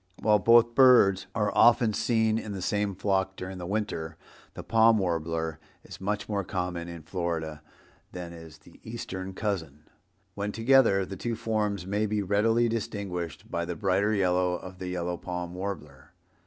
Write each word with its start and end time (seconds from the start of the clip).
While 0.19 0.39
both 0.39 0.73
birds 0.73 1.27
are 1.35 1.51
often 1.55 1.93
seen 1.93 2.39
in 2.39 2.53
the 2.53 2.61
same 2.63 2.95
flock 2.95 3.35
during 3.35 3.59
the 3.59 3.67
winter, 3.67 4.17
the 4.55 4.63
Palm 4.63 4.97
Warbler 4.97 5.59
is 5.83 6.01
much 6.01 6.27
more 6.27 6.43
common 6.43 6.87
in 6.87 7.03
Florida 7.03 7.61
than 8.11 8.33
is 8.33 8.57
the 8.57 8.79
eastern 8.83 9.35
cousin. 9.35 9.83
When 10.33 10.51
together 10.51 11.05
the 11.05 11.17
two 11.17 11.35
forms 11.35 11.85
may 11.85 12.07
be 12.07 12.23
readily 12.23 12.67
distinguished 12.67 13.51
by 13.51 13.63
the 13.63 13.75
brighter 13.75 14.15
yellow 14.15 14.53
of 14.55 14.79
the 14.79 14.87
yellow 14.87 15.17
palm 15.17 15.53
warbler. 15.53 16.13